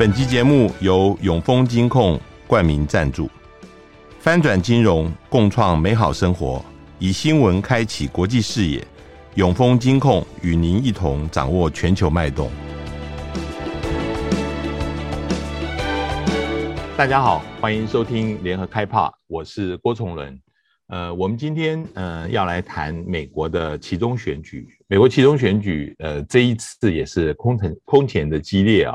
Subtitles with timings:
[0.00, 3.28] 本集节目由永丰金控冠名赞助，
[4.18, 6.64] 翻转金融，共创美好生活，
[6.98, 8.82] 以新闻开启国际视野。
[9.34, 12.50] 永丰金控与您一同掌握全球脉动。
[16.96, 20.40] 大家好，欢迎收听联合开趴，我是郭崇伦。
[20.86, 24.66] 呃，我们今天呃要来谈美国的期中选举。
[24.88, 28.94] 美国期中选举，呃，这一次也是空前空前的激烈啊。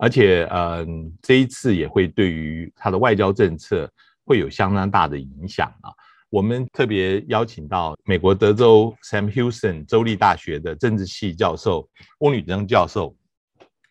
[0.00, 0.86] 而且，嗯、呃，
[1.20, 3.90] 这一次也会对于他的外交政策
[4.24, 5.90] 会有相当大的影响啊。
[6.30, 11.88] 我们特别邀请到美国德州 Sam Houston 州立大学的政治系教授
[12.20, 13.12] 翁履正教授，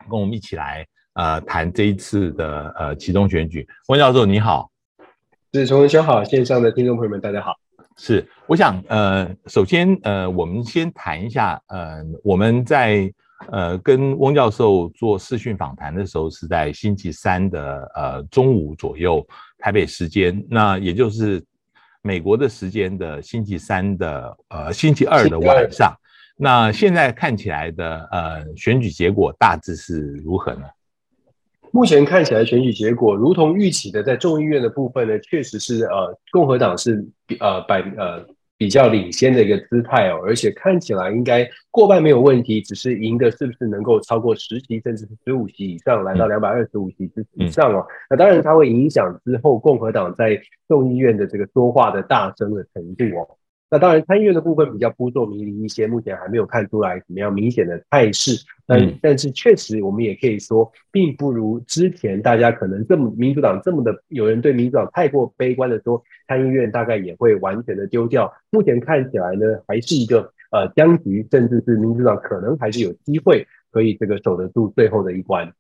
[0.09, 3.67] 跟我们一起来呃谈这一次的呃其中选举。
[3.89, 4.71] 翁教授你好，
[5.52, 7.53] 是崇文兄好，线上的听众朋友们大家好。
[7.97, 13.13] 是，我想呃，首先呃，我们先谈一下呃，我们在。
[13.52, 19.25] 呃，跟翁教授做视讯访谈的时候是在星期三的呃中午左右，
[19.59, 21.41] 台北时间，那也就是
[22.02, 25.95] 美国的时间的星期三的呃星期二的晚上。
[26.35, 30.63] 那现在看起来的呃选举结果大致是如何呢？
[31.72, 37.07] 目前看起来选举结果如同预期的，在众议院的部分呢，确实是呃共和党是
[37.39, 38.25] 呃百呃。
[38.58, 47.85] 比较领先的一个姿态哦，而且看起来应该过半没有问题，只是赢的是不是能够超过十席，甚至是十五席以上，来到两百二十五席之以上哦。
[48.09, 53.28] 那当然它会影响之后共和党在众议院的这个说话的大声的程度哦。
[53.69, 58.31] 那当然，参议院的部分比较扑朔迷离一些，目前还没有看出来怎么样明显的态势。
[58.65, 68.33] 但但是确实，我们也可以说，并不如之前大家可能这么民主党这么的有人对民主党太过悲观的说，参议院大概也会完全的丢掉。
[68.51, 75.51] 目前看起来呢，还是一个呃僵局，甚至是民主党可能还是有机会可以这个守得住最后的一关。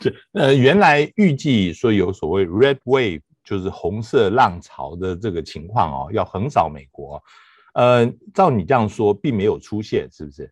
[0.00, 7.20] 是呃，原来预计说有所谓 Red Wave，就是红色浪潮的这个情况哦，要横扫美国。
[7.76, 10.50] 呃，照你这样说，并没有出现，是不是？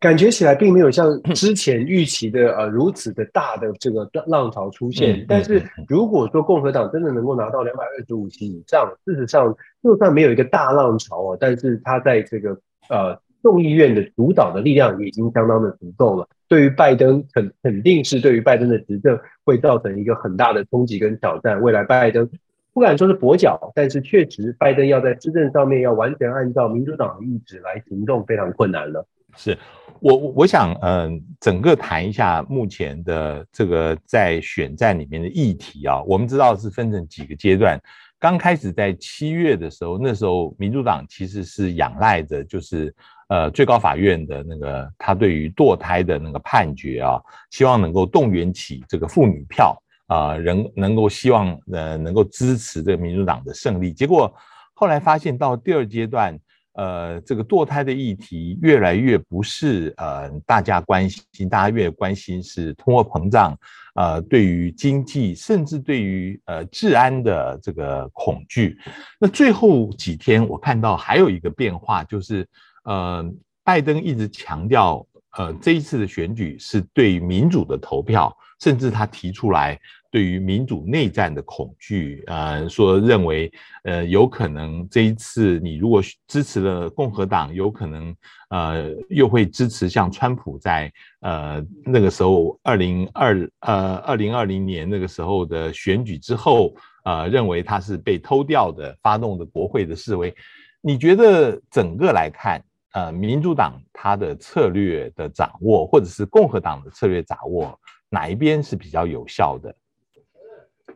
[0.00, 5.20] 感觉起来并没有像之前预期的呃如此的大的这个浪潮出现。
[5.20, 12.50] 嗯、但是如果说共和党真的能够拿到两百二十五席以上，事实上就算没有一个大浪潮啊，但是他在这个
[12.88, 16.28] 呃众议院的主导的力量已经相当的足够了。
[16.48, 21.62] 对于拜登肯肯定是对于拜登的执政会造成一个很大的冲击跟挑战。
[21.62, 22.28] 未来拜登。
[22.74, 29.06] 不敢说是跛脚，但是确实，拜登要在施政上面要完全按照民主党的意志来行动，非常困难了。
[29.36, 29.56] 是
[30.00, 36.02] 我我想，嗯、整个谈一下目前的这个在选战里面的议题啊。
[36.02, 37.80] 我们知道是分成几个阶段。
[38.18, 42.92] 刚开始在七月的时候，那时候民主党其实是仰赖着，就是
[43.28, 47.20] 呃最高法院的那个他对于堕胎的那个判决啊，
[47.50, 49.80] 希望能够动员起这个妇女票。
[50.06, 54.32] 啊，人能够希望呃能够支持这个民主党的胜利，结果
[54.74, 56.38] 后来发现到第二阶段，
[56.74, 63.56] 呃，这个堕胎的议题越来越不是呃大家关心，大家越关心是通货膨胀，
[63.94, 68.76] 呃，对于经济甚至对于呃治安的这个恐惧。
[69.18, 72.46] 那最后几天我看到还有一个变化，就是
[72.84, 73.24] 呃
[73.64, 75.06] 拜登一直强调，
[75.38, 78.36] 呃这一次的选举是对民主的投票。
[78.60, 79.78] 甚至他提出来
[80.10, 83.50] 对于民主内战的恐惧，呃，说认为，
[83.82, 88.14] 呃，有可能这一次你如果支持了共和党，有可能，
[88.50, 96.72] 呃，又会支持像川普在，呃，那个时候二零二呃二零二零年那个时候的选举之后，
[97.04, 100.32] 呃，认为他是被偷掉的，发动的国会的示威。
[100.80, 102.62] 你觉得整个来看，
[102.92, 107.76] 呃，民主党他的策略的掌握，或者是共和党的策略掌握？
[108.14, 109.74] 哪一边是比较有效的？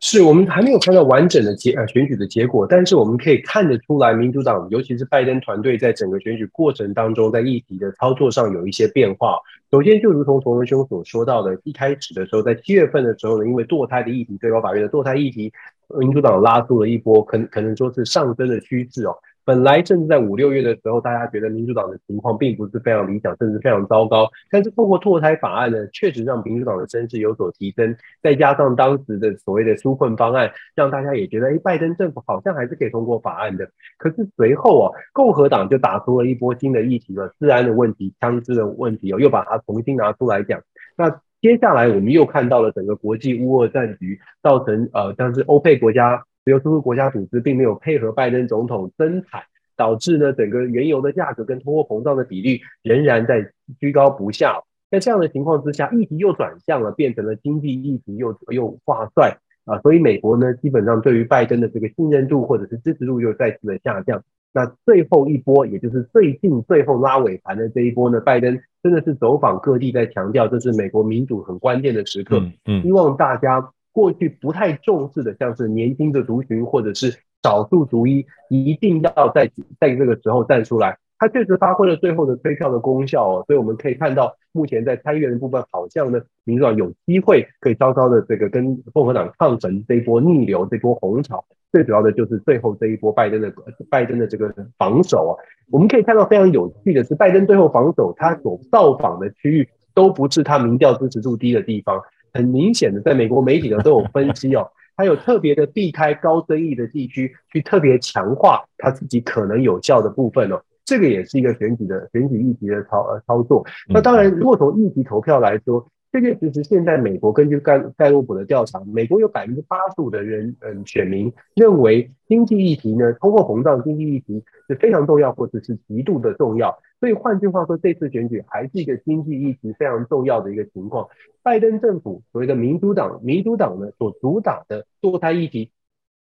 [0.01, 9.37] 是我们还没有看到完整的结呃选举的结果，但是我们可以看得出来，民主党尤其是拜登团队在整个选举过程当中，在议题的操作上有一些变化。
[9.73, 15.53] 首先，就如同崇文兄所说到的，一开始的时候，在七月份的时候呢，因为堕胎的议题，最高法院的堕胎议题，
[15.99, 19.17] 民主党拉出了一波可可能说是上升的趋势哦。
[19.49, 24.29] 本来甚至在五六月的时候，大家觉得民主党的情况并不是非常理想，甚至非常糟糕。
[24.50, 27.97] 但是透过堕胎法案呢，确实让民主党的声势有所提升。
[28.23, 33.67] 再加上当时的所谓的纾困方案，让大家也觉得，哎，拜登政府好像还是可以通过法案的。
[33.97, 40.61] 可是随后啊，共和党就打出了一波新的议题了，治安的问题、枪支的问题哦，又把它重新拿出来讲。
[40.94, 41.09] 那
[41.41, 46.23] 接下来我们又看到了整个国际乌俄战局，造成呃，像是欧佩国家。
[46.49, 49.43] 石油输出国家组织并没有配合拜登总统增产，
[49.77, 54.62] 导致呢整个原油的价格跟通货膨胀的比率仍然在居高不下。
[54.91, 59.37] 在这样的情况之下，议题又转向了，变成了经济议题又又挂帅
[59.67, 64.23] 啊，所以美国呢，基本上对于拜登的这个信任度或者是支持度又再次的下降。
[64.55, 79.50] 那最后一波，也就是最近最后拉尾盘的这一波呢，拜登真的是走访各地，在强调这是美国民主很关键的时刻，嗯，希望大家过去不太重视的，像是年轻的族群或者是少数族裔，一定要在
[79.81, 80.99] 在这个时候站出来。
[81.20, 91.44] 他确实发挥了最后的推票的功效哦，所以我们可以看到，目前在参议院的部分，好像呢，民主党有机会可以稍稍的这个跟共和党抗衡这一波逆流，这波红潮。
[91.73, 93.52] 最主要的就是最后这一波拜登的
[93.91, 95.32] 拜登的这个防守啊，
[95.73, 102.00] 我们可以看到非常有趣的是，拜登最后防守他所到访的区域都不是他民调支持度低的地方，
[102.33, 110.61] 很明显的，在美国媒体的都有分析哦，他有特别的避开高争议的地区，去特别强化他自己可能有效的部分哦。
[110.85, 113.65] 这个也是一个选举的选举议题的操呃操作。
[113.89, 126.78] 那当然，如果从议题投票来说，确确实实现在美国根据盖盖洛普的调查，美国有百分之八十五的人嗯选民认为经济议题呢，通货膨胀经济议题是非常重要，或者是极度的重要。
[127.00, 131.06] 所以换句话说，这次选举还是一个经济议题非常重要的一个情况。
[131.43, 135.70] 拜登政府所谓的民主党，民主党呢所主导的堕胎议题。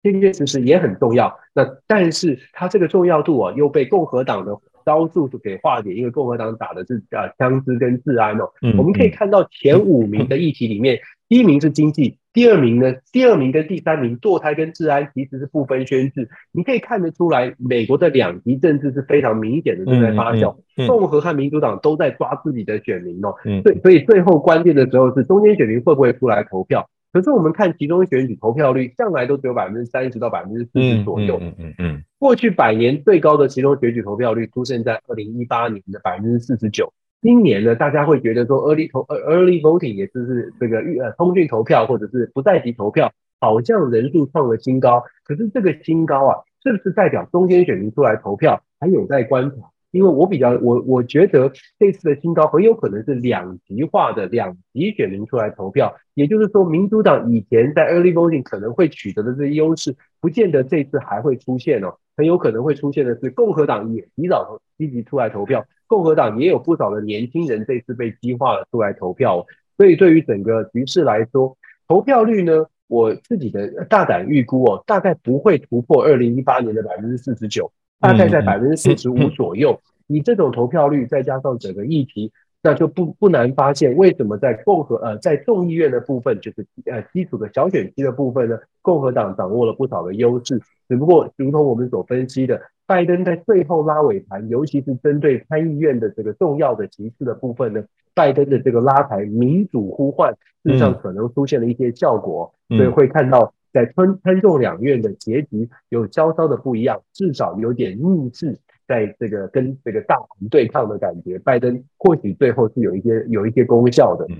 [0.03, 8.49] 确确实实也很重要，那但是它这个重要度啊，又被共和党的招数给化解，因为共和党打的是啊枪支跟治安哦。
[8.61, 16.29] 嗯，我们可以看到前五名的议题里面， 第一名是经济，第二名呢，第二名跟第三名堕胎跟治安其实是不分宣制。
[16.51, 20.55] 你可以看得出来，美国的两极政治是非常明显的正在发酵，
[20.87, 23.33] 共和和民主党都在抓自己的选民哦。
[23.45, 26.89] 嗯，对，所以最后关键的时候是中间选民会不会出来投票。
[27.11, 31.37] 可是我们看其中选举投票率，向来都只有百分之三十到百分之四十左右。
[31.41, 32.03] 嗯嗯嗯。
[32.17, 36.93] 过去百年最高的其中选举投票率出现在二零一八年的百分之四十九。
[37.21, 45.03] 今年呢，大家会觉得说 early 投 early voting 也就是这个预呃通讯投票或者是不在籍投票，好像人数创了新高。
[45.23, 49.70] 可是这个新高啊，是不是代表中间选民出来投票，还有待观察？
[49.91, 69.45] 因为我比较我我觉得这次的新高很有可能是两极化的两极选民出来投票，也就是说，民主党以前在 early voting 可能会取得的这些优势，不见得这次还会出现哦，很有可能会出现的是共和党也提早积极出来投票，共和党也有不少的年轻人这次被激化了出来投票，
[69.77, 71.57] 所以对于整个局势来说，
[71.87, 77.69] 投票率呢，我自己的大胆预估哦，大概不会突破二零一八年的百分之四十九。
[78.01, 82.31] 大概在百分之四十五左右，以这种投票率，再加上整个议题，
[82.63, 90.59] 那就不不难发现，为什么在共和呃在众议院的部分，就是呃基础的小选区的部分呢，共和党掌握了不少的优势。
[90.89, 97.83] 只不过，如同我们所分析的，拜登在最后拉尾盘，尤其是针对参议院的这个重要的席次的部分呢，
[98.15, 100.33] 拜登的这个拉抬民主呼唤，
[100.63, 103.53] 事实上可能出现了一些效果，所以会看到。
[103.71, 114.25] 在参参众两院的结局有稍稍的不一样，至少有点逆势，在这个跟这个大盘对抗的感觉，拜登或许最后是有一些有一些功效的。
[114.29, 114.37] 嗯，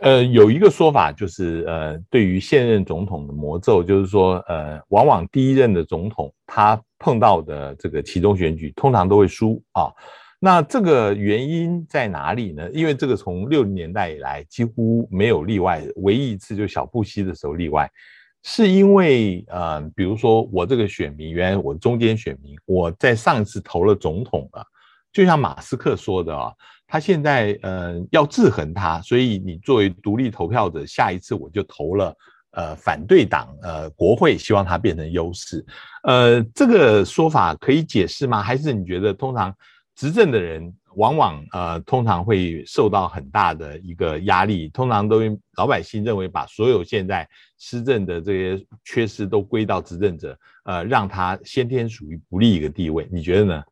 [0.00, 9.92] 呃，有一个说法就是，呃，对于现任总统的魔咒，就是说，呃，往往第一任的总统他碰到的这个其中选举，通常都会输啊。
[10.40, 12.70] 那这个原因在哪里呢？
[12.72, 17.90] 因为这个从六零年代以来几乎没有例外，唯一一次就小布希的时候例外。
[18.46, 24.62] 是因为，呃，比如说我这个选民，原来我中间选民，我在上一次投了总统了，
[25.10, 26.52] 就像马斯克说的啊，
[26.86, 32.14] 他现在呃要制衡他，所以你作为独立投票者，下一次我就投了
[32.50, 35.64] 呃反对党，呃国会，希望他变成优势，
[36.02, 38.42] 呃，这个说法可以解释吗？
[38.42, 39.54] 还是你觉得通常
[39.94, 40.74] 执政的人？
[40.96, 45.22] 往往呃，通常会受到很大的一个压力，通常都
[45.56, 53.64] 老百姓认为把所有现在施政的这些缺失都归到执政者，呃，让他先天属于不利一个地位，你觉得呢？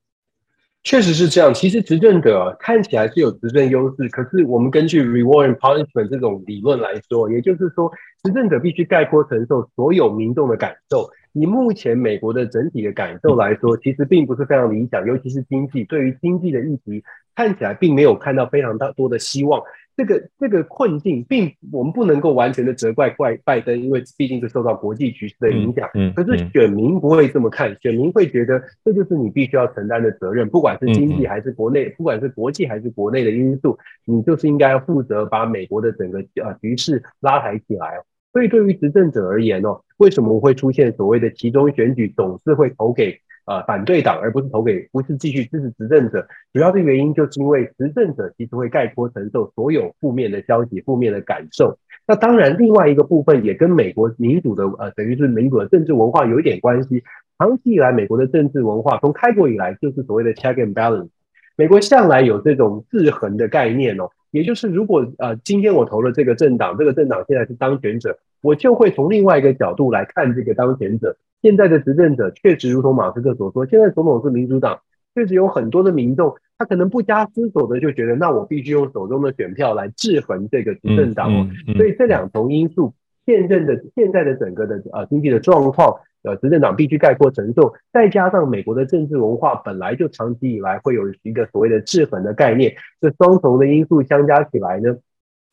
[0.82, 1.54] 确实是这样。
[1.54, 7.88] 其实执政者看起来是有执政优势，可是我们根据 reward and punishment 这种理论来说，也就是说，
[8.24, 11.08] 执政者必须概括承受所有民众的感受。
[11.32, 15.84] 以目前美国的整体的感受来说，其实并不是非常理想，尤其是经济。
[15.84, 17.02] 对于经济的议题，
[17.34, 19.62] 看起来并没有看到非常大多的希望。
[19.94, 25.86] 这个这个困境，并我们不能够完全的责怪怪拜登，因为毕竟是受到国际局势的影响。
[25.92, 38.02] 嗯，可是选民不会这么看，选民会觉得这就是你必须要承担的责任，不管是经济还是国内，不管是国际还是国内的因素，你就是应该要负责把美国的整个呃局势拉抬起来。
[38.32, 46.26] 所以对于执政者而言哦，为什么会出现所谓的其中选举总是会投给呃反对党，而不是投给不是继续支持执政者。
[46.52, 51.78] 主要的原因就是因为执政者其实会概括承受所有负面的消息、负面的感受。
[52.06, 57.04] 那当然，另外一个部分也跟美国民主的呃等于是民主的政治文化有一点关系。
[57.38, 61.08] 长期以来，美国的政治文化从开国以来就是所谓的 check and balance。
[61.56, 71.16] 美国向来有这种制衡的概念哦，也就是如果呃今天我投了这个政党，这个政党现在是当选者，我就会从另外一个角度来看这个当选者。
[71.42, 74.80] 现在的执政者确实如同马斯克所说，现在总统是民主党，
[75.14, 81.48] 确实有很多的民众，他可能不加思索的就觉得，那我必须用手中的选票来制衡这个执政党哦。
[81.76, 82.94] 所以这两重因素，
[83.26, 86.00] 现任的现在的整个的呃经济的状况。
[86.24, 94.98] 呃，执政党必须概括承受，再加上美国的政治文化本来就长期以来会有一个所谓的制衡的概念，这双重的因素相加起来呢，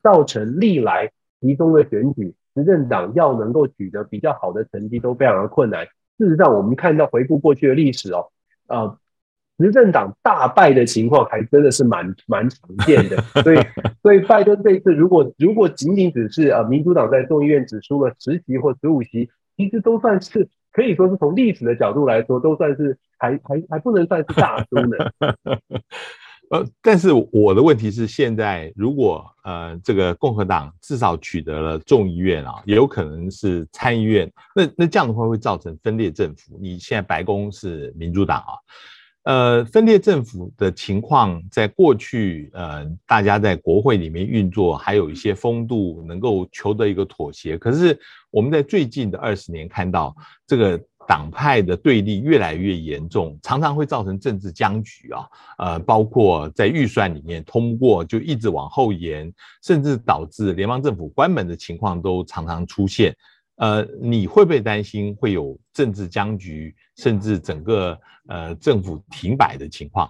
[0.04, 1.10] 造成历来
[1.42, 5.88] 其中的选举，执政党要能够取得比较好的成绩都非常的困难。
[6.20, 8.28] 事实上，我们看到回顾过去的历史哦，
[8.68, 8.96] 呃，
[9.60, 13.22] 执政党大败的情况还真的是蛮蛮常见的。
[13.44, 13.58] 所以，
[14.02, 20.50] 所以拜登这一次如果如果仅仅只是呃民主党在众议院只输了十席或十五席，其实都算是。
[20.72, 24.98] 可以说是从历史的角度来说，都算是还还还不能算是大输呢。
[26.52, 36.58] 呃，但是我的问题是，现在如果呃这个共和党至少取得了众议院啊，也有可能是参议院，那那这样的话会造成分裂政府。
[36.62, 38.54] 你现在白宫是民主党啊。
[39.30, 47.56] 呃，分裂政府的情况，在过去，呃，大家在国会里面运作，还有一些风度，能够求得一个妥协。
[47.56, 47.96] 可是
[48.32, 50.16] 我们在最近的二十年看到，
[50.48, 55.28] 这个党派的对立越来越严重，常常会造成政治僵局啊。
[55.60, 59.32] 呃，包括在预算里面通过就一直往后延，
[59.62, 63.16] 甚至导致联邦政府关门的情况都常常出现。
[63.60, 70.10] 呃，你会不会担心会有政治僵局，甚至整个呃政府停摆的情况？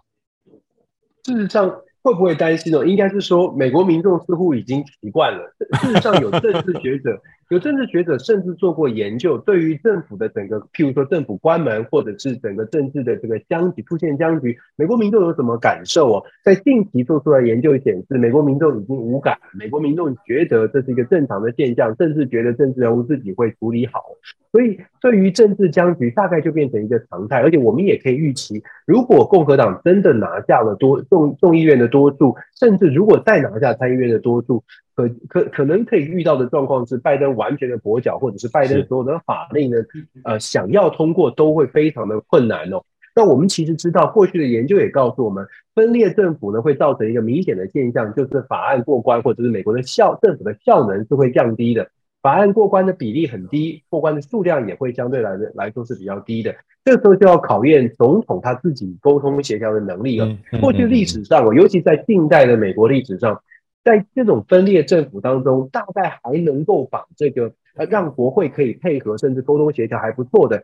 [1.25, 1.67] 事实上，
[2.03, 2.85] 会不会担心呢？
[2.85, 5.55] 应该是说，美国民众似乎已经习惯了。
[5.81, 7.19] 事实上，有政治学者。
[7.49, 16.23] 有政治学者甚至做过研究，对于政府的整个，譬如说政府关门，或者是整个政治的这个僵局出现僵局，美国民众有什么感受哦？
[16.43, 24.03] 在近期做出来的研究显示，美国民众已经无感，美国民众觉得这是一个正常的现象，甚至觉得政治人物自己会处理好。
[24.51, 27.39] 所以，对于政治僵局，大概就变成一个常态。
[27.39, 34.63] 而且，我们也可以预期，如果共和党真的拿下了多众众议院的多数，甚至如果再拿下参议院的多数。
[34.95, 39.77] 可可可能可以遇到的状况是，拜登完全的跛脚，或者是拜登所有的法令呢，
[40.23, 42.83] 呃，想要通过都会非常的困难哦。
[43.15, 51.87] 那我们其实知道，过去的研究也告诉我们，分裂政府呢会造成一个明显的现象，就是法案过关，或者是美国的效政府的效能是会降低的。
[52.21, 56.53] 法案过关的比例很低，过关的数量也会相对来的来说是比较低的。
[56.83, 60.37] 这时候就要考验总统他自己沟通协调的能力了。
[60.61, 63.41] 过去历史上，尤其在近代的美国历史上。
[63.81, 70.61] 在这种分裂政府当中，大概还能够把这个呃让国会可以配合，甚至沟通协调还不错的，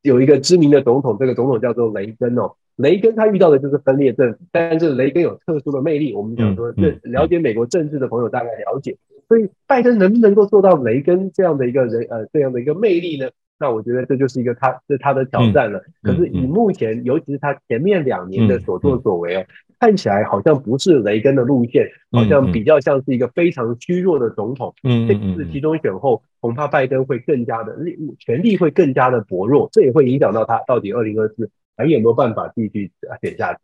[0.00, 2.52] 有一个知名的总统，这个总统叫做雷根哦。
[2.76, 8.96] 雷根他遇到的就是分裂政府，但是雷根有特殊的魅力，我们想说，这了解美国政治的朋友大概了解。
[9.28, 13.28] 所以拜登能不能够做到雷根这样的一个人呃这样的一个魅力呢？
[13.62, 15.80] 那我觉得这就是一个他是他的挑战了。
[16.02, 19.46] 可是以目前，尤其是他前面两年的所作所为哦。
[19.78, 24.72] 看起来好像不是雷根的路线，好像比较像是一个非常虚弱的总统。
[24.84, 33.60] 嗯，这次集中选后，恐怕拜登会更加的力，权力会更加的薄弱，这也会影响到他到底二零二四还有没有办法继续选下去。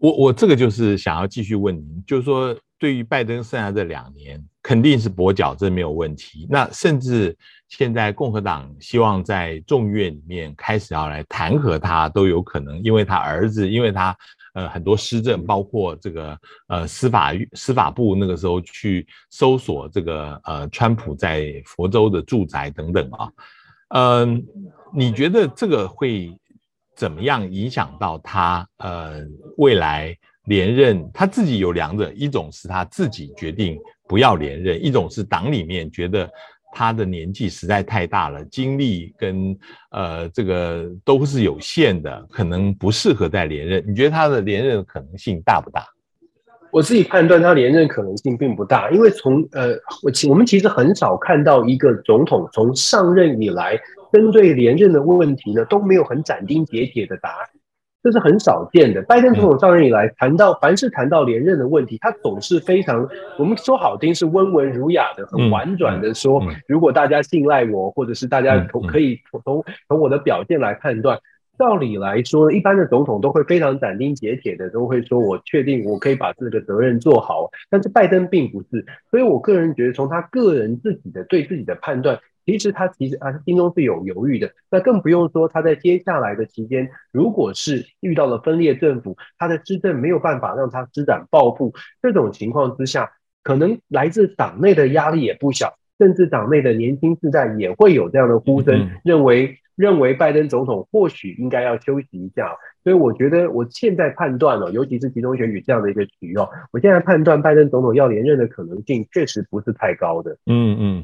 [0.00, 6.46] 我我这个就是想要继续问您，就是说对于拜登剩下这两年，肯定是跛脚，这没有问题。
[6.48, 7.36] 那甚至
[7.68, 14.16] 现在共和党希望在众议院里面开始要来弹劾他都有可能，因为他儿子，因为他。
[14.52, 16.36] 呃，很多施政，包括这个
[16.66, 23.30] 呃司法司法部那个时候去搜索这个呃川普在佛州的住宅等等啊，
[23.90, 24.44] 嗯、
[24.92, 26.36] 你觉得这个会
[26.96, 29.20] 怎么样影响到他呃
[29.56, 30.16] 未来
[30.46, 31.10] 连任？
[31.12, 33.78] 他自己有两者，一种是他自己决定
[34.08, 36.30] 不要连任，一种是党里面觉得。
[36.72, 39.58] 他的年纪实在太大了，精力跟
[39.90, 43.84] 呃这个都是有限的，可能不适合再连任。
[43.88, 45.84] 你觉得他的连任可能性大不大？
[46.70, 53.76] 我自己判断他连任可能性并不大，因为从呃我其我们其实很少看到一个总统从上任以来，
[54.12, 57.49] 针对连任的问题呢都没有很斩钉截铁的答案。
[58.02, 59.02] 这是很少见的。
[59.02, 71.18] 拜登总统上任以来，谈到凡是谈到连任的问题，他总是非常，我们说好听是温文儒雅的，很婉转的说，如果大家信赖我，或者是大家从可以从从我的表现来判断，
[71.58, 77.50] 照理来说，一般的总统都会非常斩钉截铁的，都会说我确定我可以把这个责任做好。
[77.68, 84.50] 但是拜登并不是，所以我个人觉得，从他个人自己的对自己的判断，其实他其实啊，他心中是有犹豫的。
[84.70, 93.10] 那更不用说他在接下来的期间，如果是遇到了分裂政府，他的施政没有办法让他施展抱负，这种情况之下，
[93.42, 99.56] 可能来自党内的压力也不小，甚至党内的年轻世代也会有这样的呼声，嗯、认为。
[99.76, 102.54] 认为拜登总统或许应该要休息一下，
[102.84, 110.36] 所以我觉得我现在判断了，尤其是集中选举这样的一个局哦，我现在判断拜登总统要连任的可能性确实不是太高的。
[110.44, 111.02] 嗯嗯，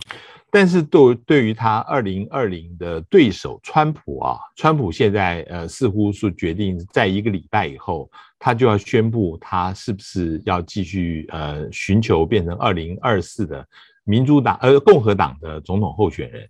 [0.58, 13.62] 但是对对于他二零二零的对手川普啊，川普现在呃似乎是决定在一个礼拜以后，他就要宣布他是不是要继续呃寻求变成二零二四的
[14.04, 16.48] 民主党呃共和党的总统候选人。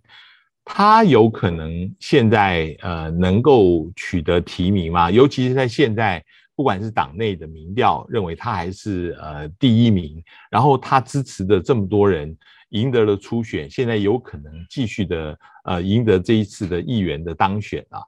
[0.63, 5.11] 他有可能现在呃能够取得提名吗？
[5.11, 6.23] 尤其是在现在，
[6.55, 12.33] 不管是党内的民调认为他还是呃第一名，然后他支持的这么多人
[12.69, 18.01] 赢得了初选，现在有可能继续的呃赢得这一次的议员的当选啊。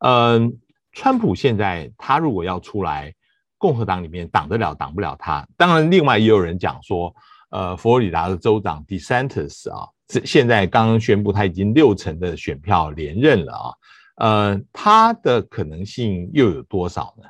[0.00, 0.52] 嗯、
[0.92, 3.12] 川普现在他如果要出来，
[3.58, 5.46] 共和党里面挡得了挡不了他。
[5.56, 7.14] 当然，另外也有人讲说，
[7.50, 9.88] 呃，佛罗里达的州长 DeSantis 啊。
[10.06, 13.72] 这现在刚刚宣布他已经六成的选票连任了啊，
[14.16, 17.26] 呃，他的可能性又有多少呢？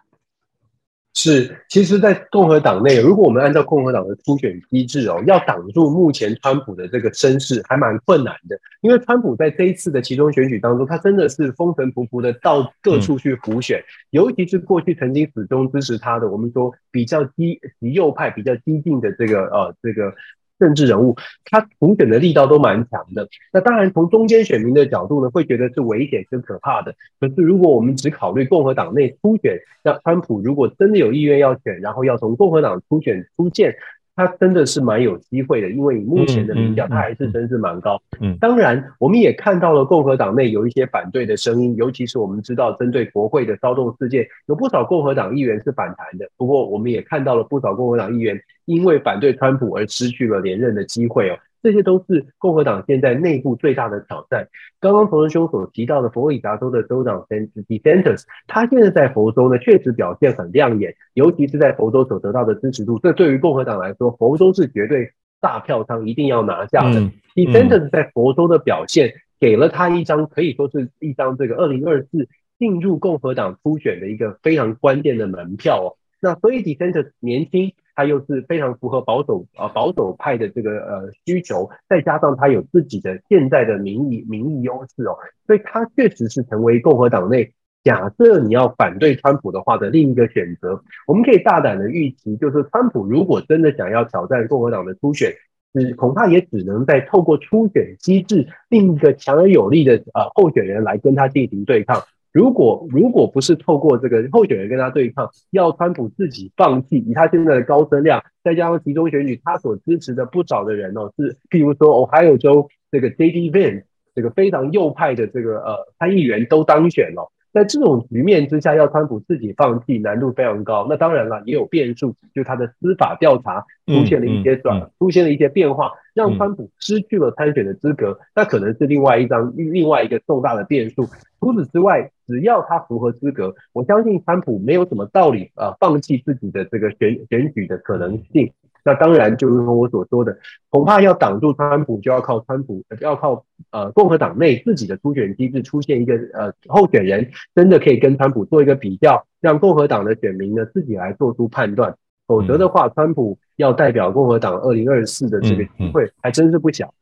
[1.16, 8.58] 是，其实，在共和党内，如果我们按照共和党的初选机制哦，要挡住目前川普的这个声势，还蛮困难的。
[8.80, 20.12] 因为川普在这一次的其中选举当中，他真的是风尘仆仆的到各处去浮选，嗯、尤其是过去曾经始终支持他的，我们说比较激极右派、比较激进的这个呃这个。
[20.58, 23.28] 政治人物，他重选的力道都蛮强的。
[23.52, 26.94] 那当然，从中间选民的角度呢，会觉得是危险是可怕的。
[27.20, 33.76] 可是，如果我们只考虑共和党内初选，那川普如果真的有意愿要选，然后要从共和党初选出现。
[34.16, 38.00] 他真的是蛮有机会的，因为以目前的民调，他还是真是蛮高。
[38.20, 46.28] 嗯，当然，我们也看到了共和党内有一些反对的声音，尤其是我们知道针对国会的骚动事件，有不少共和党议员是反弹的。
[46.36, 51.36] 不过，我们也看到了不少共和党议员因为反对川普而失去了连任的机会哦。
[51.64, 54.46] 这些都是共和党现在内部最大的挑战。
[54.80, 62.98] 刚刚冯仁兄所提到的佛罗里达州的州长 DeSantis，他现在在佛州呢，确实表现很亮眼，尤其是在佛州所得到的支持度。
[62.98, 67.00] 这对于共和党来说，佛州是绝对大票仓，一定要拿下的。
[67.34, 75.96] DeSantis 在佛州的表现，给了他一张可以说是一张这个二零二四进入共和党初选的一个非常关键的门票哦。
[76.20, 77.72] 那所以 DeSantis 年轻。
[77.94, 87.52] 他又是非常符合保守呃保守派的这个呃需求，再加上他有自己的现在的民意民意优势哦，所以他确实是成为共和党内
[87.82, 90.82] 假设你要反对川普的话的另一个选择。
[91.06, 95.32] 我们可以大胆的预期，就是川普如果真的想要挑战共和党的初选，
[95.74, 102.02] 只恐怕也只能在透过初选机制，另一个强而有力的呃候选人来跟他进行对抗。
[102.34, 113.52] 如果如果不是透过这个候选人跟他对抗，要川普自己放弃，以他现在的高声量，再加上集中选举，他所支持的不少的人哦，是譬如说俄亥俄州这个 J.D.
[113.52, 113.84] Vance
[114.16, 117.30] 这个非常右派的这个呃参议员都当选了。
[117.52, 120.88] 在这种局面之下，要川普自己放弃，难度非常高。
[120.90, 128.18] 那当然了，也有变数，就是他的司法调查出现了一些转，出现了一些变化，让川普失去了参选的资格。
[128.34, 131.06] 那可能是另外一张另外一个重大的变数。
[131.44, 138.50] 除此之外，只要他符合资格，我相信川普没有什么道理啊、呃，放弃自己的这个选选举的可能性。
[138.82, 140.38] 那当然，就如同我所说的，
[140.70, 151.94] 恐怕要挡住川普，就要靠川普，要靠呃共和党内自己的初选机制出现一个呃候选人，真的可以跟川普做一个比较，让共和党的选民呢自己来做出判断。
[152.26, 156.94] 否则的话，川普要代表共和党二零二四的这个机会还真是不小。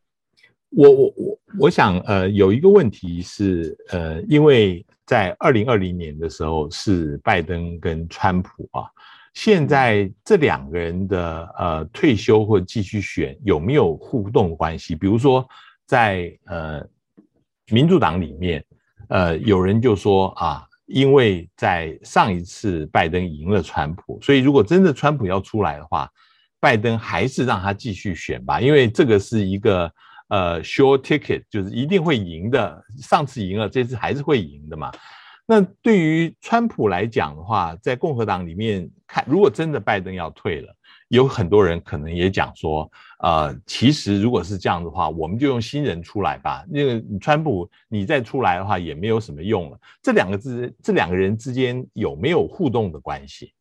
[0.75, 8.85] 我我我我想呃有一个问题是呃，因为在二零二零年的时候是拜登跟川普啊。
[9.35, 14.95] 现在这两个人的呃退休或继续选有没有互动关系？
[14.95, 15.47] 比如说
[15.87, 16.87] 在呃
[17.71, 18.63] 民主党里面，
[19.09, 26.11] 呃有人就说啊，因为在上一次拜登赢了川普，所以如果真的川普要出来的话，
[26.61, 29.91] 拜登还是让他继续选吧，因为这个是一个
[30.33, 34.91] 呃 sure ticket，就是一定会赢的，上次赢了，这次还是会赢的嘛。
[35.45, 40.75] 那对于川普来讲的话，在共和党里面看，如果真的拜登要退了，
[41.09, 46.65] 有很多人可能也讲说，呃，其实如果是这样的话，我们就用新人出来吧。
[46.71, 49.79] 那个川普你再出来的话，也没有什么用了。
[50.01, 53.53] 这两个字，这两个人之间有没有互动的关系？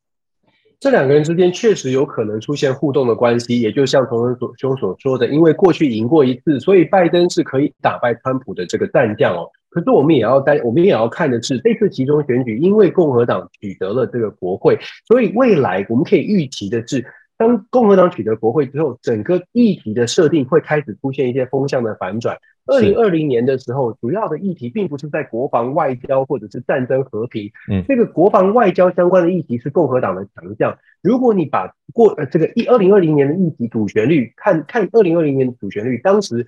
[0.82, 9.48] 这两个人之间确实有可能出现互动的关系，也就像同仁所兄所说的，因为过去赢过一次，所以拜登是可以打败川普的这个战将哦。
[9.70, 14.76] 可是我们也要担，我们也要看的是，这次集中选举，因为共和党取得了这个国会，
[15.08, 17.06] 所以未来我们可以预期的是，
[17.42, 22.38] 当共和党取得国会之后，整个议题的设定会开始出现一些风向的反转。
[22.68, 30.78] 二零二零年的时候，主要的议题并不是在国防外交或者是战争和平，嗯，这个国防外交相关的议题是共和党的强项。
[31.02, 36.46] 如果你把过呃这个一二零二零年的议题主旋律看看二零二零年的主旋律，当时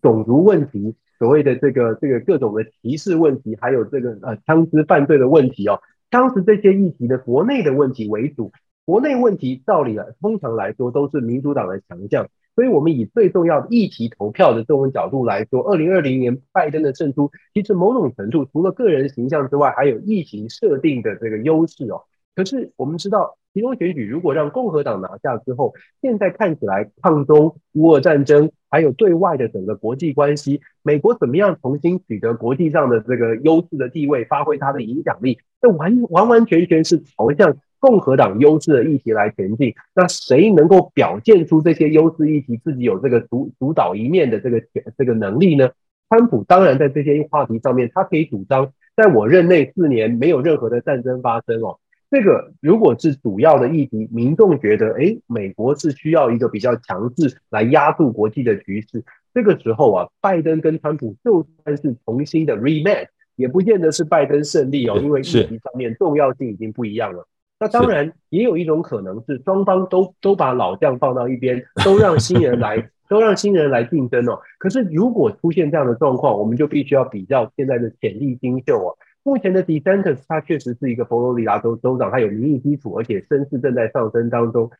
[0.00, 8.50] 种族问题、所谓的这个这个各种的歧视问题，还有这个呃枪支犯罪的问题哦，当时这些议题的国内的问题为主，
[8.90, 12.28] 国内问题照理来通常来说都是民主党的强项。
[12.56, 22.02] 所以，我们以最重要的议题投票的这种角度来说，二零二零年拜登的胜出，其实某种程度除了个人形象之外，还有议题设定的这个优势哦。
[22.34, 25.72] 可是我们知道，其中选举如果让共和党拿下之后，
[26.02, 37.56] 现在看起来抗中、乌俄战争，还有对外的整个国际关系，美国怎么样重新取得国际上的这个优势的地位，发挥它的影响力，这完完完全全是朝向。
[37.80, 44.62] 共和党优势的议题来前进，那谁能够表现出这些优势议题，自己有这个主主导一面的这个
[44.96, 45.70] 这个能力呢？
[46.08, 51.78] 川普当然在这些话题上面，他可以主张，在我任内四年没有任何的战争发生哦。
[52.10, 59.04] 这个如果是主要的议题，民众觉得，诶，美国是需要一个比较强势来压住国际的局势。
[59.32, 67.24] 这个时候啊，拜登跟川普就算是重新的 rematch，也不见得是拜登胜利哦，因为议题上面重要性已经不一样了。
[67.60, 74.40] 那当然也有一种可能是双方都都把老将放到一边， 都让新人来，都让新人来竞争哦。
[74.58, 78.96] 可是如果出现这样的状况，我们就必须要比较现在的潜力新秀哦。
[79.22, 84.70] 目前的 DeSantis 他确实是一个佛罗里达州州长，他有民意基础，而且声势正在上升当中。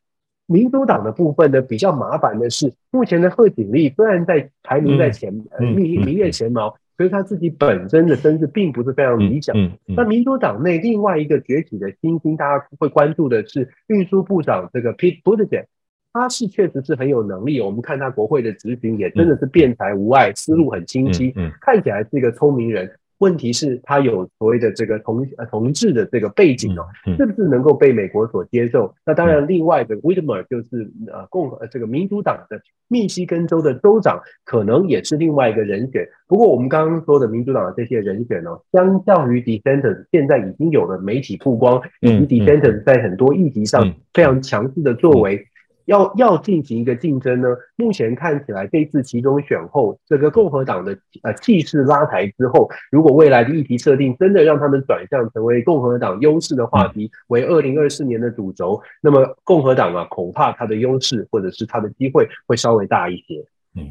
[0.47, 6.75] 民主党的部分呢，比较麻烦的是，目前的贺锦丽虽然在排名在前，名名列前茅。
[7.01, 9.57] 所以他自己本身的身世并不是非常理想。
[9.57, 15.65] 嗯嗯嗯、那民主党内另外一个崛起的新星，大家会关注的是运输部长这个 Pete Buttigieg，
[16.13, 17.59] 他是确实是很有能力。
[17.59, 22.87] 我们看他国会的执行也真的是辩才无碍，思路很清晰，看起来是一个聪明人。
[23.21, 26.85] 问题是，他有所谓的这个同呃同志的这个背景哦，
[27.17, 28.95] 是不是能够被美国所接受？
[29.05, 36.09] 那当然，另外的 Whitmer 就是呃共和这个民主党的密西根州的州长，可能也是另外一个人选。
[36.27, 45.47] 不过，我们刚刚说的民主党的这些人选哦，相较于 DeSantis 现在已经有了媒体曝光，以及 DeSantis 在很多议题上非常强势的作为。
[45.87, 47.49] 要要进行一个竞争呢？
[47.77, 63.45] 目前看起来，这次其中选后，这个共和党的呃气势拉抬之后，如果未来的议题设定真的让他们转向成为共和党优势的话题，为二零二四年的主轴，那么共和党啊，恐怕他的优势或者是他的机会会稍微大一些。
[63.75, 63.91] 嗯，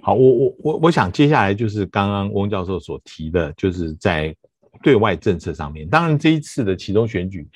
[0.00, 4.34] 好，我我我我想接下来就是刚刚翁教授所提的，就是在
[4.82, 7.48] 对外政策上面，当然这一次的其中选举。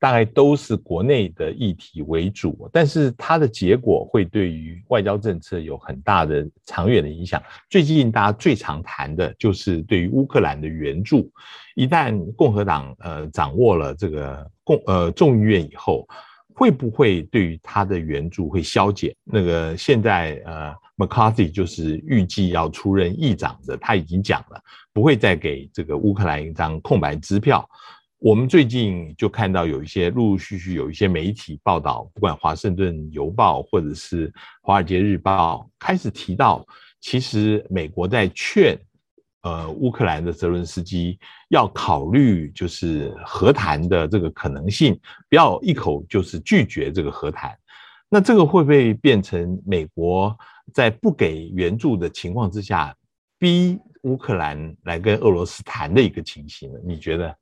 [0.00, 7.40] 大概都是国内的议题为主，但是它的结果会对于外交政策有很大的长远的影响。
[7.68, 11.30] 最近大家最常谈的就是对于乌克兰的援助，
[11.76, 16.08] 一旦共和党呃掌握了这个共呃众议院以后，
[16.54, 19.14] 会不会对于他的援助会削减？
[19.22, 24.58] 那个现在呃 McCarthy 就是预计要出任议长的，他已经讲了，
[24.94, 27.68] 不会再给这个乌克兰一张空白支票。
[28.20, 34.28] 我们最近就看到有一些陆陆续续有一些媒体报道，不管《华盛顿邮报》或者是
[34.60, 36.62] 《华尔街日报》，开始提到，
[37.00, 38.78] 其实美国在劝
[39.40, 47.56] 呃乌克兰的泽伦斯基要考虑就是和谈的这个可能性，不要一口就是拒绝这个和谈。
[48.10, 50.36] 那这个会不会变成美国
[50.74, 52.94] 在不给援助的情况之下，
[53.38, 56.78] 逼乌克兰来跟俄罗斯谈的一个情形呢？
[56.84, 57.34] 你觉得？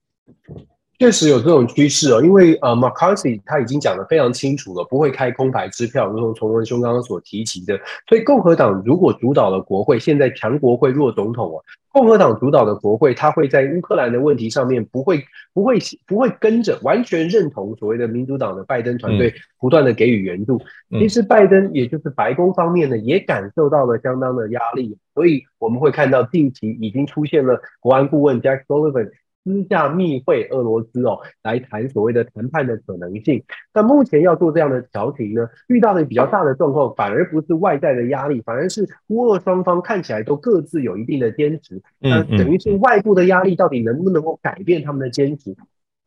[0.99, 7.79] 确实有这种趋势哦，因为呃，McCarthy 他已经讲得非常清楚了，不会开空白支票，如同崇文兄刚刚所提及的。
[8.09, 11.62] 所以共和党如果主导了国会，现在强国会弱总统啊，
[11.93, 20.61] 共和党主导的国会，他会在乌克兰的问题上面不会不会不会跟着完全认同所谓的民主党的拜登团队不断的给予援助。
[20.91, 29.12] 其实拜登也就是白宫方面呢，也感受到了相当的压力，所以我们会看到近期已经出现了国安顾问 Jack Sullivan。
[29.49, 33.43] 私下密会俄罗斯哦，来谈所谓的谈判的可能性。
[33.73, 41.81] 那目前要做这样的调停呢，遇到的比较大的状况，反而不是外在的压力，反而是乌俄双方看起来都各自有一定的坚持。
[41.99, 45.57] 那等于是外部的压力到底能不能够改变他们的坚持？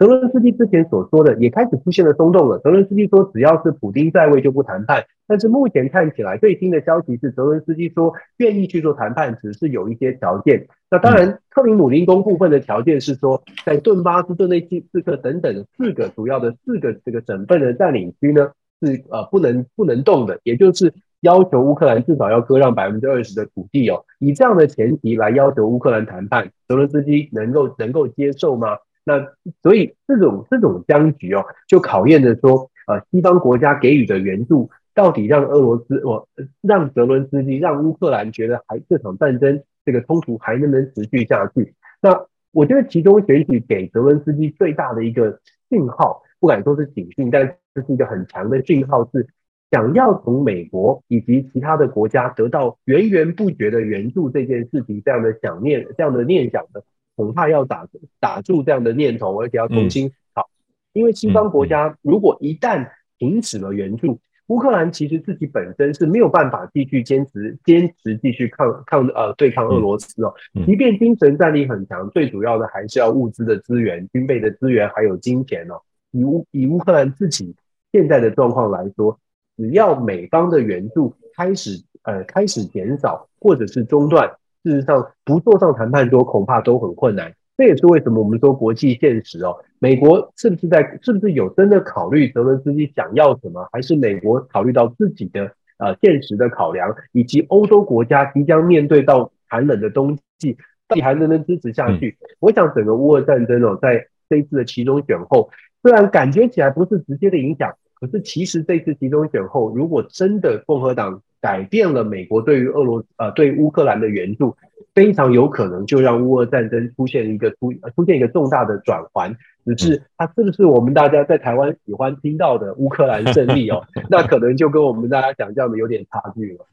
[0.02, 2.58] 泽伦斯基之前所说的也开始出现了松动了。
[2.58, 5.06] 泽伦斯基说，只要是普丁在位就不谈判。
[5.28, 10.66] 但是目前看起来，最新的消息是，泽伦斯基说愿意去做谈判，只是有一些条件。
[10.90, 18.50] 那当然，克里姆林宫部分的条件是说，在顿巴斯、顿内茨克等等四个主要的四个这个省份的占领区呢，
[18.82, 24.04] 是呃不能不能动的，也就是要求乌克兰至少要割让百分之二十的土地哦。
[24.18, 28.78] 以这样的前提来要求乌克兰谈判，泽伦斯基能够能够接受吗？
[29.04, 29.28] 那
[29.64, 36.28] 所以这种这种僵局哦，就考验着说，呃，西方国家给予的援助到底让俄罗斯，我
[36.62, 41.74] 让泽伦斯基，让乌克兰觉得还这场战争这个冲突还能不能持续下去？
[42.02, 49.26] 那我觉得其中选举给泽伦斯基最大的一个信号，不敢说是警讯，但这是一个很强的信号，是
[49.72, 56.84] 想要从美国以及其他的国家得到源源不绝的援助这件事情，这样的想念，这样的念想的。
[57.16, 57.88] 恐怕要打
[58.20, 60.50] 打住这样的念头，而且要重新思考，
[60.94, 70.34] 因为西方国家如果一旦停止了援助，乌克兰其实自己本身是没有办法继续坚持坚持继续抗抗呃对抗俄罗斯哦，
[70.66, 75.76] 即便精神战力很强，最主要的还是要物资的资源、军备的资源还有金钱哦。
[76.12, 77.56] 以乌以乌克兰自己
[77.92, 79.18] 现在的状况来说，
[79.56, 84.30] 只要美方的援助开始呃开始减少或者是中断。
[84.64, 87.34] 事实上，不坐上谈判桌，恐怕都很困难。
[87.58, 102.18] 这也是为什么我们说国际现实哦，美国是不是在，是不是有真的考虑泽伦斯基想要什么，还是美国考虑到自己的呃现实的考量，以及欧洲国家即将面对到寒冷的冬季，到底还能不能支持下去？
[102.22, 105.50] 嗯、我想整个乌俄战争哦，在这一次的其中选后，
[105.84, 111.22] 虽然感觉起来不是直接的影响，可是其实这次集中选后，如果真的共和党。
[111.42, 114.56] 改变了美国对于俄罗呃对乌克兰的援助，
[114.94, 119.36] 非常有可能就让乌俄战争出现一个出出现一个重大的转环。
[119.66, 123.84] 只是它是不是我们大家在台湾喜欢听到的 乌克兰胜利哦？
[124.10, 126.66] 那可能就跟我们大家想象的有点差距了。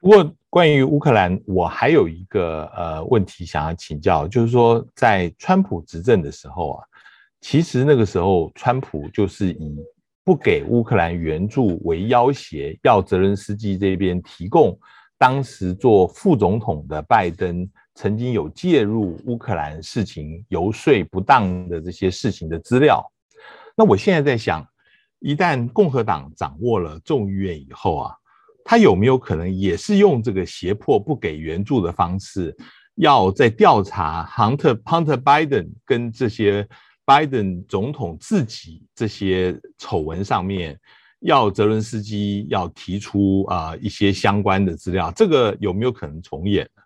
[0.00, 6.84] 不过关于乌克兰，我还有一个呃问题想要请教，就是说在川普执政的时候啊，
[7.40, 9.76] 其实那个时候川普就是以。
[10.26, 14.76] 不给乌克兰援助为要挟，要泽伦斯基这边提供
[15.16, 23.00] 当时做副总统的拜登曾经有介入乌克兰事情游说不当的这些事情的资料。
[23.76, 24.66] 那我现在在想，
[25.20, 28.12] 一旦共和党掌握了众议院以后啊，
[28.64, 32.52] 他有没有可能也是用这个胁迫不给援助的方式，
[32.96, 36.68] 要在调查 Hunter Hunter Biden 跟这些？
[37.06, 40.76] 拜登总统自己这些丑闻上面，
[41.20, 46.82] 要泽伦斯基要提出啊、一些相关的资料，这个有没有可能重演呢？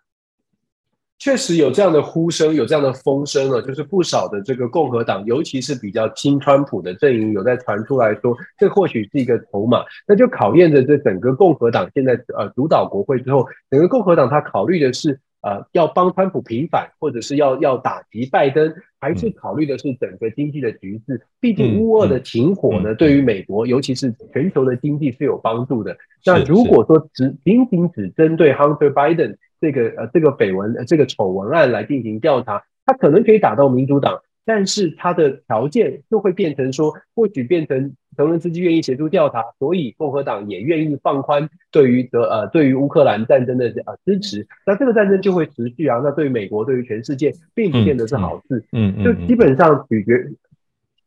[1.17, 15.19] 确实有这样的呼声，有这样的风声了，就是不少的这个共和党，尤其是比较亲川普的阵营，有在传出来说，这或许是一个筹码，那就考验着这整个共和党现在呃主导国会之后，整个共和党他考虑的是。
[15.41, 21.25] 呃，要帮川普平反，或者是要要打击拜登，还是考虑的是整个经济的局势？
[21.39, 25.97] 毕竟乌俄的停火呢，对于美国，尤其是全球的经济是有帮助的。
[26.25, 34.21] 那如果说只仅仅只针对 Hunter Biden 这个呃这个绯闻呃这个丑闻案来进行调查，他可能可以打到民主党。
[34.53, 46.01] 但是他的条件就会变成说，或许变成泽伦斯基愿意协助调查，所以共和党也愿意放宽对于德呃对于乌克兰战争的呃支持，那这个战争就会持续啊。
[46.03, 48.61] 那对于美国，对于全世界，并不见得是好事。
[48.73, 50.29] 嗯嗯，就基本上取决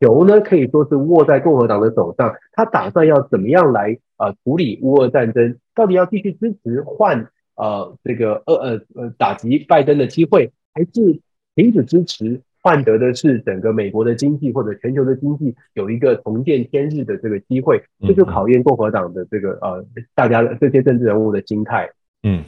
[0.00, 11.20] 球呢，可以说是握在共和党的手上，他打算要怎么样来呃处理乌俄战争，到底要继续支持换呃这个呃呃呃打击拜登的机会，还是
[11.54, 12.40] 停止支持？
[12.64, 21.86] 换得的是整个美国的经济或者全球的经济有一个重见天日的这个机会，这就考验共和党的这个呃大家的这些政治人物的心态。
[22.22, 22.42] 嗯，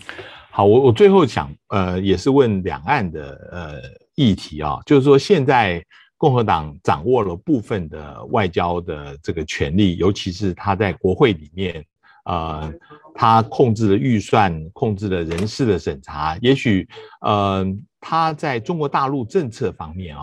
[0.51, 3.75] 好，我我最后想呃也是问两岸的呃
[4.15, 5.85] 议题啊，就是说现在
[6.17, 11.85] 共和党掌握了部分的外交的这个权利，尤其是他在国会里面。
[12.25, 12.75] 呃，
[13.17, 16.37] 他控制了预算，控制了人事的审查。
[16.43, 16.87] 也许，
[17.23, 17.67] 呃，
[17.99, 20.23] 他在中国大陆政策方面啊，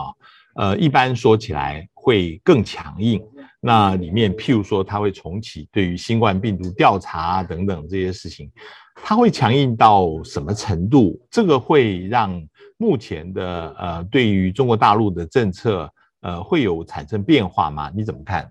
[0.54, 3.20] 呃，一般说起来会更强硬。
[3.60, 8.50] 那里面，譬如说，他会重启对于新冠病毒调查等等这些事情，
[8.94, 11.20] 他会强硬到什么程度？
[11.30, 12.40] 这个会让
[12.76, 17.90] 目前的呃对于中国大陆的政策呃会有产生变化吗？
[17.96, 18.50] 你怎么看？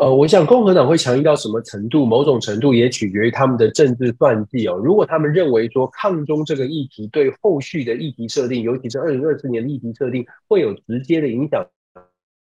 [0.00, 2.06] 呃，我想共和党会强硬到什么程度？
[2.06, 4.80] 某种程度也取决于他们的政治算计哦。
[4.82, 11.66] 如果他们认为说抗中这个议题对后续的议题设定，尤其是二零二四年的议题设定会有直接的影响，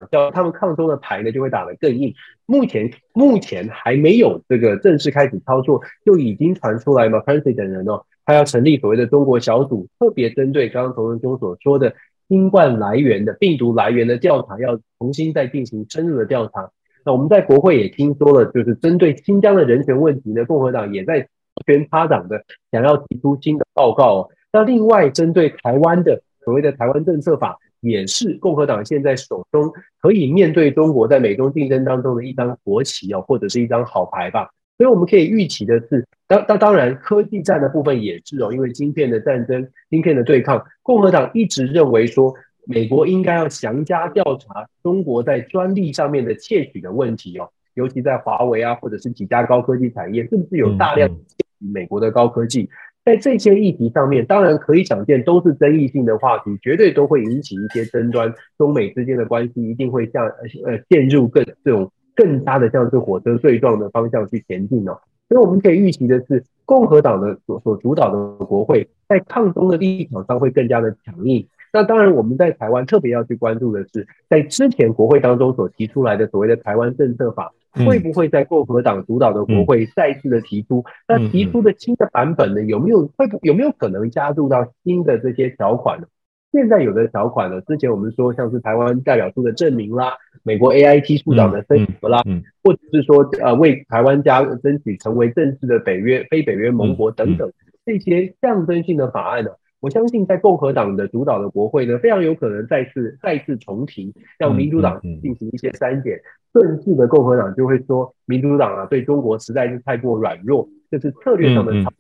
[0.09, 2.15] 叫他们抗中的牌呢就会打得更硬。
[2.47, 11.93] 目前目前还没有这个正式开始操作，就已经传出来嘛，McCarthy 等人哦，他要成立所谓的中国小组，特别针对刚刚童文忠所说的
[12.29, 16.71] 新冠来源的病毒来源的调查，要重新再进行深入的调查。
[17.09, 21.27] 那我们在国会也听说了，就是针对新疆的人权问题呢，共和党也在
[21.65, 24.29] 全趴党的想要提出新的报告。
[24.53, 34.51] 那另外针对台湾的所谓的台湾政策法，也是共和党现在手中可以面对中国在美中竞争当中的一张国旗哦，或者是一张好牌吧。
[34.77, 42.35] 所以我们可以预期的是，当当当然科技战的部分也是哦，因为晶片的战争、晶片的对抗，共和党一直认为说。
[42.71, 52.69] 美国应该要详加调查中国在专利上面的窃取的问题哦，尤其在华为啊，或者是几家高科技产业，是不是有大量窃取美国的高科技？
[53.07, 58.35] 在这些议题上面，当然可以想见，都是争议性的话题，绝对都会引起一些争端。
[58.59, 65.01] 中美之间的关系一定会向呃陷入更这种更加的像是火车对撞的方向去前进哦。
[65.31, 71.49] 所以我们可以预期的是，共和党的所所主导的国会在抗中的立场上会更加的强硬。
[71.73, 77.53] 那当然，我们在台湾特别要去关注的是，在之前国会当中所提出来的所谓的台湾政策法，
[77.87, 80.85] 会不会在共和党主导的国会再次的提出？
[81.07, 82.63] 那提出的新的版本呢？
[82.63, 86.07] 有没有会不有没有可能加入到新的这些条款呢？
[86.51, 92.23] 现在有的条款呢，之前我们说像是台湾代表处的证明啦，美国 AIT 处长的申请啦，
[92.65, 97.53] 或者是说呃为台湾加争取成为正式的北约非北约盟国等等
[97.85, 99.51] 这些象征性的法案呢？
[99.81, 106.21] 我相信，在共和党的主导的国会呢，非常有可能再次再次重提，让民主党进行一些删减。
[106.53, 111.93] 顺势的共和党就会说，民主党啊，对中国实在是太过软弱，这是策略上的差。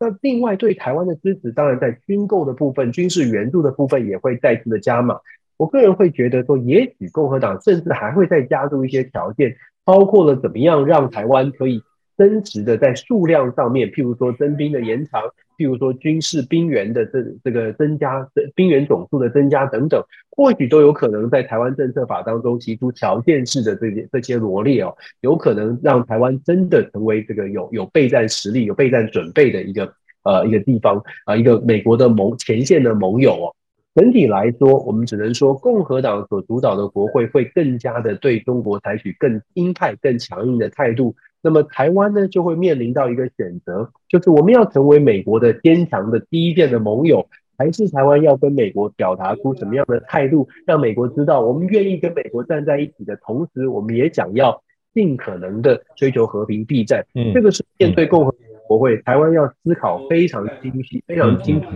[0.00, 5.20] 那另外对台湾的支持，当然在军购的部分、军事援助的部分也会再次的加码。
[5.58, 9.54] 我个人会觉得说，也许共和党甚至还会再加入一些条件，
[9.84, 11.82] 包括了怎么样让台湾可以
[12.16, 15.22] 增值的在数量上面，譬如说征兵的延长。
[15.58, 29.92] 譬如说军事兵员的这这个增加，兵员总数的增加等等，或许都有可能在台湾政策法当中提出条件式的这些这些罗列哦，有可能让台湾真的成为这个有有备战实力、有备战准备的一个
[30.24, 33.54] 呃一个地方啊，一个美国的盟前线的盟友哦。
[33.94, 41.14] 整体来说，我们只能说共和党所主导的国会会更加的对中国采取更鹰派、更强硬的态度。
[41.42, 47.26] 那么台湾呢，就会面临到一个选择，就是我们要成为美国的坚强的第一线的盟友，
[47.58, 54.62] 还是台湾要跟美国表达出什么样的态度，让美国知道我们愿意跟美国站在一起的同时，我们也想要
[54.94, 57.04] 尽可能的追求和平避战。
[57.14, 58.34] 嗯，这个是面对共和
[58.68, 61.66] 国会，台湾要思考非常清晰、非常清楚。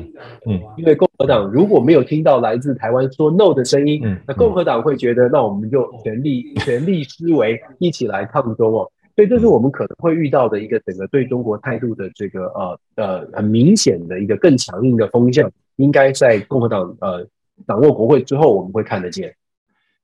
[0.46, 8.90] 嗯，因为共和党如果没有听到来自台湾说 no 的声音，那共和党会觉得，那我们就全力全力思维，一起来抗中哦。
[9.16, 17.26] 所以这是我们可能会遇到的一个整个对中国态度的这个呃呃很明显的一个更强硬的风向，应该在共和党呃
[17.66, 19.34] 掌握国会之后，我们会看得见。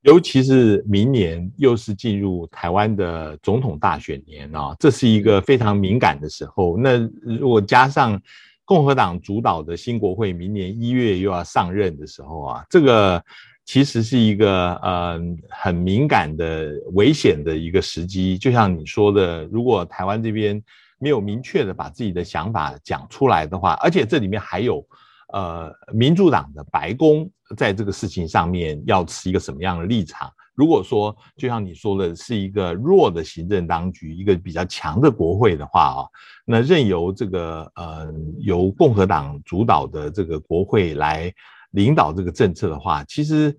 [0.01, 6.79] 尤其是明年又是进入台湾的总统大选年啊，这是一个非常敏感的时候。
[6.79, 8.19] 那如果加上
[8.65, 13.23] 共和党主导的新国会明年一月又要上任的时候啊，这个。
[13.65, 20.61] 其实是一个呃很敏感的危险的一个时机，就像你说的，如果台湾这边
[20.99, 24.85] 没有明确的把自己的想法讲出来的话，而且这里面还有
[25.33, 30.31] 呃民主党的白宫在这个事情上面要持一个什么样的立场？
[30.55, 36.03] 如果说就像你说的是一个弱的行政当局，一个比较强的国会的话啊，
[36.45, 41.33] 那任由这个呃由共和党主导的这个国会来。
[41.73, 43.55] 领导这个政策的话，其实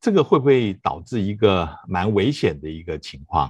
[0.00, 3.48] 这个会不会导致一个蛮危险的一个情况？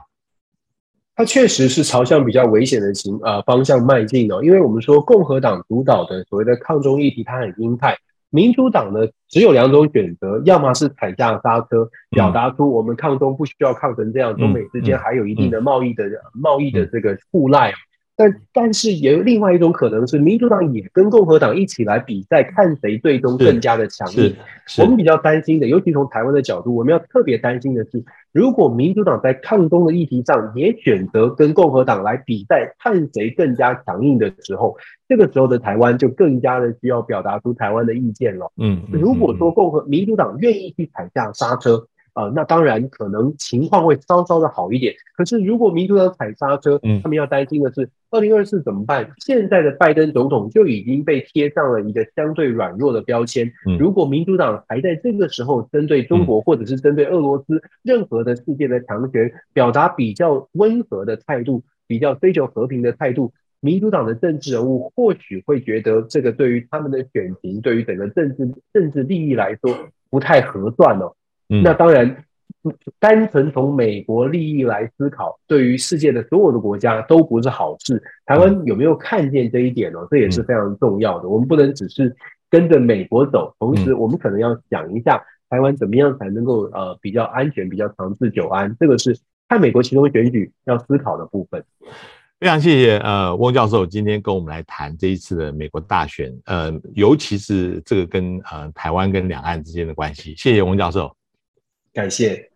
[1.15, 4.43] 它确实是朝向比较危险的情呃方向迈进哦。
[4.43, 7.95] 因为我们说共和党主导的所谓的抗中议题，它很鹰派；
[8.29, 16.05] 民主党呢，只有两种选择，要么是踩下刹车，表达出我们抗中不需要抗成这样，中美之间还有一定的贸易的
[16.35, 17.73] 贸易的这个互赖。
[18.19, 24.35] 但但是也有另外一种可能是，民主党也跟共和党一起来比赛，看谁最终更加的强硬。
[24.79, 28.03] 我们比较担心的，尤其从台湾的角度，我们要特别担心的是，
[28.33, 38.51] 如果民主党在抗中的议题上也选择跟共和党来比赛，看谁更加强硬的时候，这个时候的台湾就更加的需要表达出台湾的意见了。
[38.57, 41.87] 嗯，如果说共和民主党愿意去踩下刹车。
[42.17, 44.95] 啊、呃，那当然可能情况会稍稍的好一点。
[45.15, 49.13] 可是如果民主党踩刹车，嗯，他们要担心的是，二零二四怎么办？
[49.19, 53.53] 现在的拜登总统就已经被贴上了一个相对软弱的标签。
[53.79, 69.77] 如果民主党还在这个时候针对中国或者是针对俄罗斯任何的世界的强权表达比较温和的态度，比较追求和平的态度，民主党的政治人物或许会觉得这个对于他们的选情，对于整个政治政治利益来说
[70.09, 71.15] 不太合算哦。
[71.49, 72.25] 那当然，
[72.99, 78.03] 单纯从美国利益来思考，对于世界的所有的国家都不是好事。
[78.25, 80.01] 台湾有没有看见这一点呢？
[80.11, 81.29] 这也是非常重要的。
[81.29, 82.15] 我们不能只是
[82.51, 88.77] 跟着美国走，同时我们可能要想一下，台湾怎么样才能够呃比较安全、比较长治久安。
[88.81, 89.17] 这个是
[89.49, 91.63] 看美国其中选举要思考的部分。
[92.41, 100.35] 非常谢谢呃翁教授今天跟我们来谈这一次的美国大选，呃，尤其是这个跟呃台湾跟两岸之间的关系。
[100.37, 101.15] 谢谢翁教授。
[101.97, 102.51] 感谢，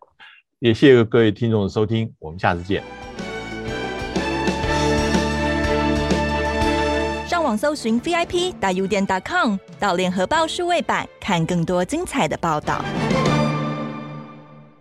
[0.59, 2.83] 也谢谢各位听众的收听，我们下次见。
[7.27, 12.85] 上网搜寻 VIP 大 U 点 .com，到联合报数位版看更多精彩的报道。